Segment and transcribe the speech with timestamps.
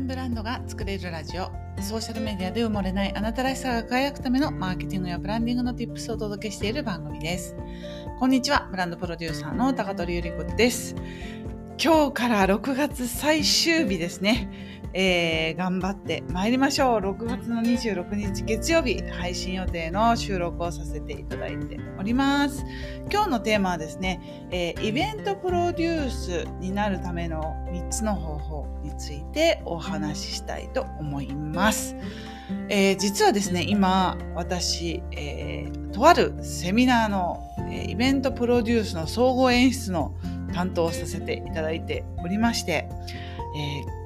[0.00, 1.50] 分ブランドが作れるラジオ。
[1.82, 7.54] ソーシャルメディアで埋もれないあなたらしさが輝くためのマーケティングやブランディングの Tips をお届けしている番組です。
[8.18, 8.68] こんにちは。
[8.70, 10.94] ブランドプロデューサーの高取ゆり子です。
[11.82, 16.98] 今日から6月最終日ですねえー、頑張って参りましょう。
[16.98, 22.64] 6月の26日月曜日配信予定の収録をさせていただいております。
[23.08, 31.94] 今日のテーマはですね、えー、イベントプロデュースになるための3つの方法についてお話ししたいと思います。
[32.68, 37.40] えー、実はですね、今私、えー、とあるセミナーの、
[37.70, 40.12] えイベントプロデュースの総合演出の
[40.52, 42.88] 担当させていただいておりまして、
[43.56, 44.00] えー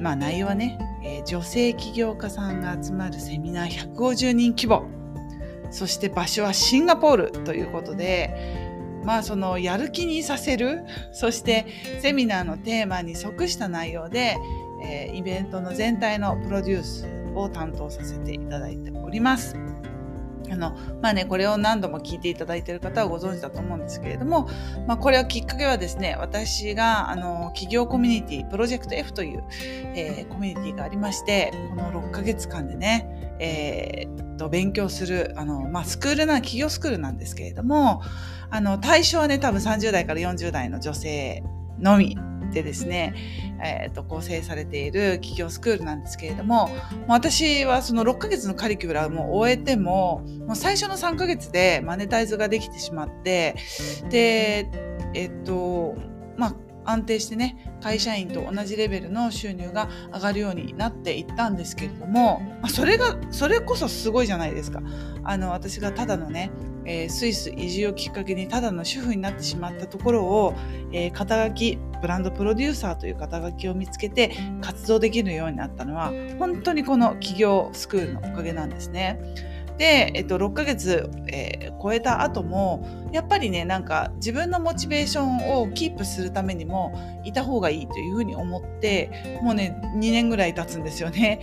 [0.00, 4.86] まあ内容はね、えー、女性起業家さんが集まるセミナー150人規模
[5.70, 11.66] そして場所はシンガポールということでまあそのやる気にさせるそして
[12.00, 14.36] セミナーのテーマに即した内容で、
[14.82, 19.67] えー、イベントの全体のプロデュースを担当させていただいております。
[20.50, 24.48] あの、まあね、これを何度も聞いていただいている方はご存知だと思うんですけれども、
[24.86, 29.44] まあ、これはきっかけはですね、私が、あの、企業コミュニティ、プロジェクト F という、
[29.94, 38.02] えー、コミュニティがありまして、この6ヶ月間でね、えー、と、勉強する、あの、まあ、スクールな、企業スクールなんですけれども、
[38.48, 41.42] あの、対象はね、多分30代から40代の女性
[41.78, 42.16] のみ
[42.52, 43.14] でですね、
[43.62, 46.70] えー、と構成されている企業スクールなんですけれども
[47.06, 53.56] 私はその6ヶ月のカリキュラムを終えてももう最初の3ヶ月でマネタイズができてしまって
[54.10, 54.70] で
[55.14, 55.96] えっ、と
[56.36, 64.82] まあ安定してね会社員と同じレベルの収入が上がるようになっていったんですけれども、それがそれこそすごいじゃないですか
[65.24, 66.50] あの私がただのね
[66.88, 70.54] えー、スイス移住をきっかけにただの主婦になってしまったところを、
[70.90, 79.20] えー、肩書きブランドプロデューサーという肩書きを見つけて活動できるようになったのは本当にこの企業スクールのおかげなんですね。
[79.78, 86.92] で、えっと、6ヶ月、えー、超えた後も、やっぱりね、なんか自分のモチベーションをキープするためにも
[87.24, 91.40] いた方がいいというふうに思って、もうね、2年ぐらい経つんですよね。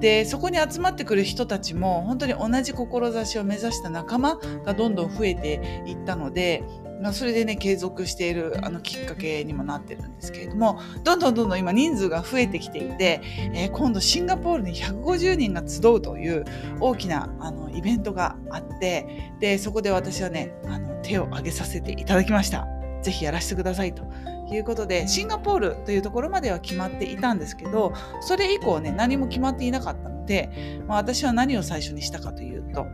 [0.00, 6.64] で、そこに集まってくる人たちも、本当に同じ志を目指した仲間がどんどん増えていったので、
[7.02, 13.20] まあ、それでね継続しているあのきっかけにもなってるんですけれどもどんどんどんどん今人数が増えてきていて、
[13.52, 16.44] えー、今度シンガポールに150人が集うという
[16.80, 22.66] 大きなあのイベントがあってでそこで私はねあの手を挙げさせていただきました。
[23.04, 24.02] ぜひやらせてくださいと
[24.50, 32.86] いうことでシンガポールというところまでは決まっていたんですけどそれ以降ね何も決まっていなかったので、まあ、私は何を最初にしたかというと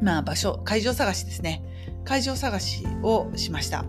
[0.00, 1.62] まあ場所会場探しですね
[2.04, 3.84] 会場探しをしました。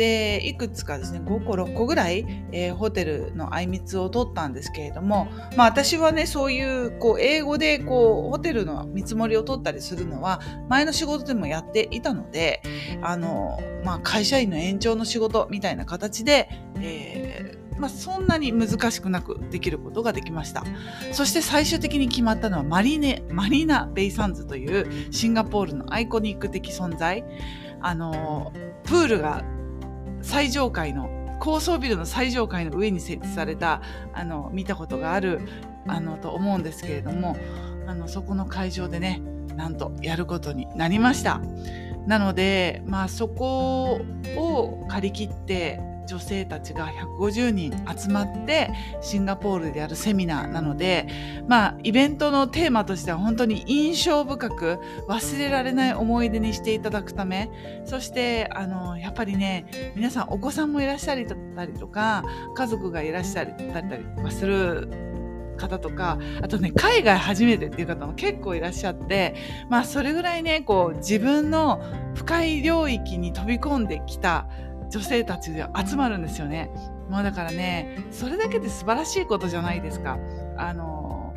[0.00, 5.28] でいくつかですね5個6個ぐらい、えー、ホテルのあいみつを取ったんですけれども、
[5.58, 10.40] まあ、私はねそういうこう英語でこうホテルの見積もりを取ったりするのは
[10.70, 12.62] 前の仕事でもやっていたので
[13.02, 20.64] あの、まあ、会社員の延長の仕事みたいな形で、えーまあ、そんなに難しくなくできることができました。
[21.12, 27.24] そして最終的に決まったのはマリネ、マリナ・ベイ・サンズというシンガポールのアイコニック的存在。
[27.80, 28.52] あの、
[28.84, 29.42] プールが
[30.20, 31.08] 最上階の、
[31.40, 33.80] 高層ビルの最上階の上に設置された、
[34.12, 35.40] あの、見たことがある、
[35.86, 37.36] あの、と思うんですけれども、
[37.86, 39.22] あの、そこの会場でね、
[39.56, 41.40] なんとやることになりました。
[42.06, 44.00] なので、まあそこ
[44.36, 45.80] を借り切って
[46.10, 51.06] 女性たちが150人集まってシンガポールでやるセミナーなので、
[51.46, 57.48] まあ、イベントのテーマとしては本当に印象深く忘れられない思い出にしていただくため
[57.84, 62.24] そしてあのやっぱりね皆さんお子さんもいらっしゃりたりとか
[62.56, 64.88] 家族がいらっしゃったりとかする
[65.60, 69.34] 方とかあとね海外初めてっていう方も結構いらっしゃって
[69.68, 71.80] まあそれぐらいねこう自分の
[72.14, 74.48] 深い領域に飛び込んできた
[74.90, 76.70] 女性たちで集まるんですよね。
[77.08, 80.18] もうだからね、それだけで素晴らしいことじゃないですか。
[80.56, 81.32] あの、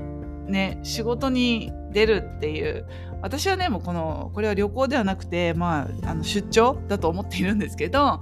[0.48, 2.86] ね、仕事に出るっていう、
[3.22, 8.22] 私はね、もうこの、これは旅行ではなくて、まあ、あの出張だと思っているんですけど、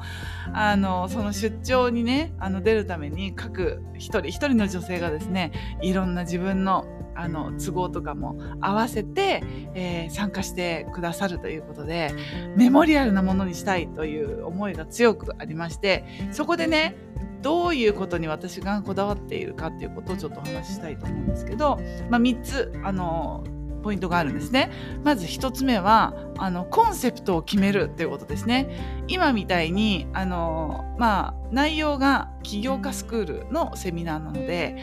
[0.54, 5.52] あの、その出張にね、あの出るために各一人一人の女性がですね、
[5.82, 12.14] いろんな自分のあの都合とかも合わせて、えー、参加してくださるということで
[12.56, 16.96] メモリアルなものにしたいという思いが強くありましてそこでね
[17.42, 21.80] どういうことに私がこだわっているかっていうことをちょっとお話ししたいと思うんですけど、
[22.10, 23.44] まあ、3つあの
[23.82, 24.72] ポイントがあるんですね。
[25.04, 29.04] まず1つ目はあのコンセプトを決めるっていうことですね。
[29.08, 34.78] 今みたいにあの、まあ、内容が起業家スクールのセミナーなので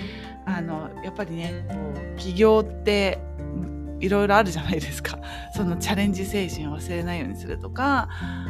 [0.45, 3.19] あのやっぱりねこう起業って
[4.01, 5.19] いろいろあるじゃないですか
[5.55, 8.09] そのチャレンジ精神を忘れないようにするとか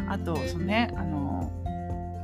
[0.09, 1.53] あとそのねあの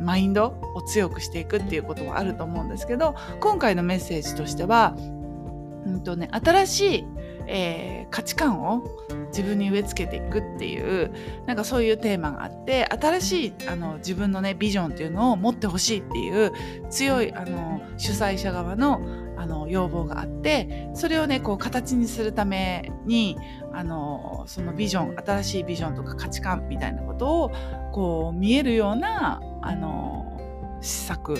[0.01, 7.05] マインドを強くしていくっていうことはあると思うんですけど今回のメッセージとしては、うんとね、新しい
[7.47, 8.85] えー、価値観を
[9.29, 11.13] 自分に植え付けていくっていう
[11.47, 16.53] なんかそういうテーマがあって新しいあの自分のねビジョンっていうのを持ってほしいっていう
[16.91, 19.01] 強いあの主催者側の
[19.37, 23.37] あの要望があってそれをねこう形にするために
[23.73, 27.51] あのそのビジョン新しいビジョンとか価値観みたいなことを
[27.93, 31.35] こう見えるようなあの施策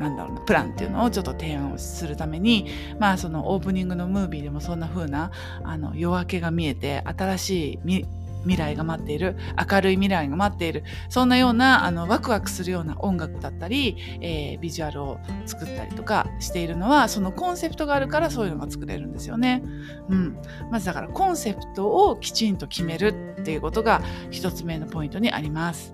[0.00, 2.66] なんだろうなプランっていうのをちょっと提案をするために
[2.98, 5.30] まあそのオープニングのムービーでもそんな風な
[5.64, 8.04] あの夜明けが見えて新しい
[8.44, 9.36] 未来が待っている
[9.70, 19.62] 明るい未来が待っているそんなようなあのワクワクするような音楽だったり、えー、ビジュアルを作ったりとかしているのはそのコンセプトがあるからそういうのが作れるんですよね。
[20.08, 20.38] うん、
[20.70, 25.92] まずだからコンセプトをきちんと決めるっていうことが一つ目のポイントにあります。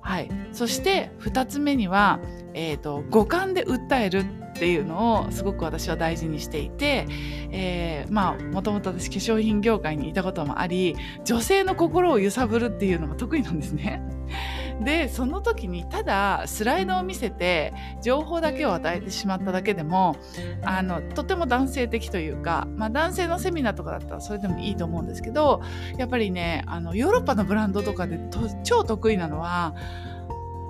[0.00, 2.18] はい、そして2つ目には、
[2.60, 7.06] えーと、五感で訴えるっていうのをすごく私は大事にしていて、
[7.52, 14.02] えー、まあもともと私化粧品業界にいたこともあり女性の心を揺さぶるっていうのが得意なんですね。
[14.82, 17.72] でその時にただスライドを見せて
[18.02, 20.16] 情報だけを与えてしまっただけでも
[20.62, 25.62] あのとても男性的というか、まあ、男性のセミナーとかだったらそれでもいいと思うんですけど
[25.96, 29.74] やっぱりねあのヨーロッパのブランドとかでと超得意なのは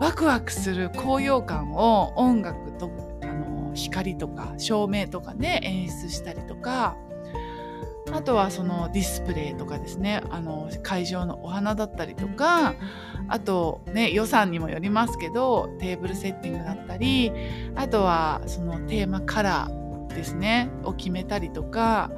[0.00, 2.90] ワクワクする高揚感を音楽と
[3.22, 6.96] あの光とか照明とかで演出したりとか
[8.12, 12.74] あとはそのディスプレイとかですねあの会場のお花だったりとか
[13.28, 17.32] あとね予算にもよりますけどテーブルセッティングだったり
[17.74, 22.10] あとはそのテーマカラーですねを決めたりとか、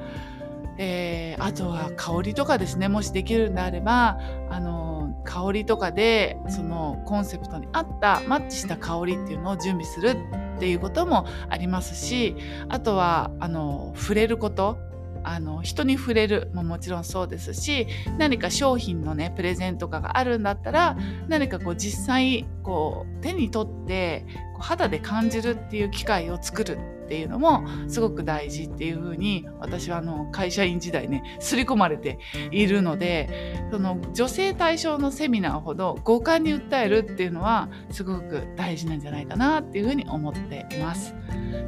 [0.78, 4.18] えー、あとは香りとかですねもしできるんであれば
[4.48, 4.89] あの
[5.30, 10.16] 香りとかでそのコンセプトに合ったマッチした香りっていうのを準備する
[10.56, 12.34] っていうこともありますし
[12.68, 14.78] あとはあの触れること。
[15.22, 17.86] あの人に触れるももちろんそうですし
[18.16, 20.96] 何か商品のねプレゼントとかがあるんだったら
[21.28, 24.24] 何かこう実際こう手に取って
[24.54, 26.78] こう肌で感じるっていう機会を作る
[27.10, 32.20] っていうのもすごく大事っていうふうに私はあの会社員時代ね刷り込まれて
[32.52, 41.16] いるのでその女性対象のセミナーほど五感に訴えるっていうのはすごく大事なんじゃないかなっていうふうに思っています。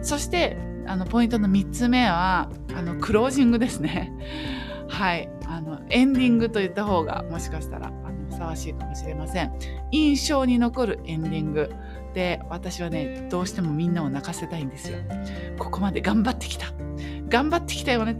[0.01, 0.57] そして
[0.87, 4.13] あのポイントの3つ目はあのクロージングですね。
[4.89, 9.53] はい、あのエンディングと言った方がもしかしたらあのふさわしいかもしれません。
[9.91, 11.75] 印象に残るエンディング
[12.15, 14.99] で私はねどうしてもみんなを泣かせたいんですよ。
[15.59, 16.67] ここまで頑張ってきた。
[17.29, 18.17] 頑張ってきたよね。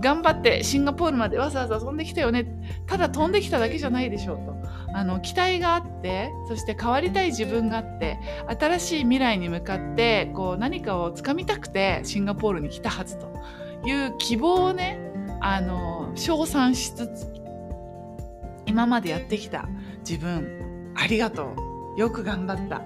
[0.00, 2.46] 頑張ってシンガポールまでわざわざ飛んできたよね。
[2.86, 4.54] ただ飛んできただけじゃないでしょうと。
[4.94, 8.16] あの期待があってそして変わりたい自分があって
[8.60, 13.26] 新しい未来に向かってこう何かをつかみたくてシンガポールに来たはずと
[13.84, 15.00] いう希望をね
[15.40, 17.34] あの称賛しつつ
[18.66, 19.68] 今までやってきた
[20.08, 21.63] 自分ありがとう。
[21.96, 22.82] よく頑張った。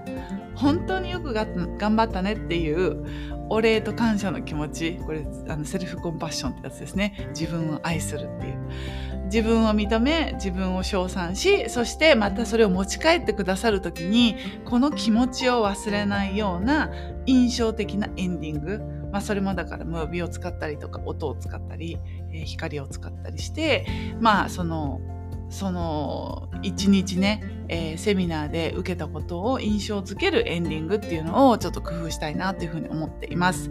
[0.55, 3.05] 本当によく頑張ったねっていう
[3.49, 4.99] お礼と感謝の気持ち。
[5.07, 7.29] これあのセルフコンパッションってやつですね。
[7.31, 8.59] 自分を愛するっていう。
[9.25, 16.91] 自分を認め自分を称賛しそしてまたそれを持ち帰ってくださる時にこの気持ちを忘れないような
[17.27, 18.81] 印象的なエンディング。
[19.13, 21.99] まあ、それもだからムービーを使ったりとか音を使ったり、
[22.31, 23.87] えー、光を使ったりして
[24.21, 25.01] まあその
[25.51, 33.71] その一日ね、えー、セミナーで受けたことを印象づけるエンディングっていうのをちょっと工夫したいなというふうに思っています。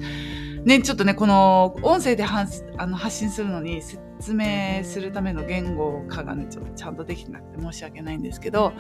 [0.67, 8.73] ね、ちょっとね、この音声であの発信するのに説明するための言語化がね、ちょっとちゃんとできてなくて申し訳ないんですけど、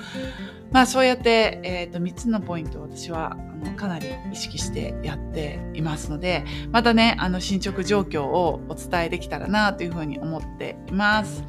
[0.71, 3.35] まあそうやって、えっ、ー、と、3つのポイントを私はあ
[3.65, 11.43] のかなり意識してやっていますので、またね、あの進捗状況をお伝えできたらなというふうに思っています。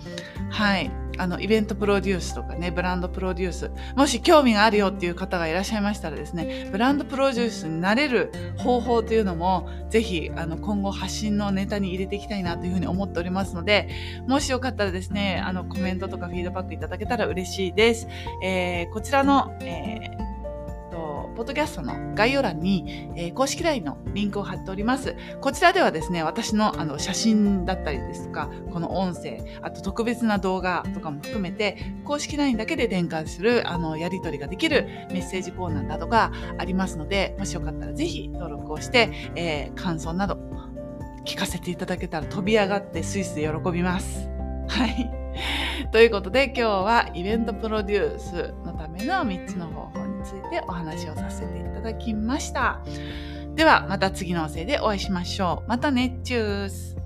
[0.50, 1.07] はい。
[1.18, 13.88] あの、イベントプロデュースとかね、ブランドプロデュース、もし興味があるよっていう方がいらっしゃいましたらですね、ブランドプロデュースになれる方法というのも、ぜひ、あの、今後発信のネタに入れていきたいなというふうに思っておりますので、
[14.26, 18.08] もしよかったらですね、あの、コメントとかフィードバックいただけたら嬉しいです。
[18.42, 20.27] えー、こちらの、えー
[21.38, 25.14] ポッドキャストの概要欄に、えー、公式 LINE のリンクを貼っております。
[25.40, 40.40] こちらではですね、私のあの写真だったりですとか、この音声、あと特別な動画とかも含めて、公式 LINE だけで展開するあのやり取りができるメッセージコーナーなどがありますので、もしよかったらぜひ登録をして、えー、感想など
[41.24, 44.28] 聞かせていただけたら飛び上がってスイスで喜びます。
[44.66, 45.08] はい。
[45.92, 52.80] ということで今日はイベントプロデュースのための3つの方法ついてお話をさせていただきました。
[53.54, 55.68] ではまた次の音声でお会いしましょう。
[55.68, 56.96] またね、チュース